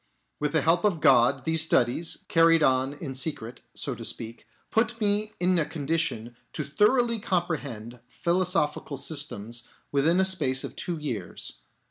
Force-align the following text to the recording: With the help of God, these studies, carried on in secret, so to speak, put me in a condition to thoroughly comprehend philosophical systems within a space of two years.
With 0.39 0.53
the 0.53 0.63
help 0.63 0.83
of 0.83 0.99
God, 0.99 1.45
these 1.45 1.61
studies, 1.61 2.25
carried 2.27 2.63
on 2.63 2.93
in 2.93 3.13
secret, 3.13 3.61
so 3.75 3.93
to 3.93 4.03
speak, 4.03 4.47
put 4.71 4.99
me 4.99 5.33
in 5.39 5.59
a 5.59 5.63
condition 5.63 6.35
to 6.53 6.63
thoroughly 6.63 7.19
comprehend 7.19 7.99
philosophical 8.07 8.97
systems 8.97 9.61
within 9.91 10.19
a 10.19 10.25
space 10.25 10.63
of 10.63 10.75
two 10.75 10.97
years. 10.97 11.59